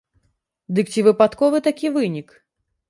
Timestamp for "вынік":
2.01-2.27